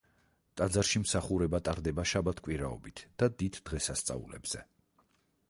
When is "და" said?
3.21-3.31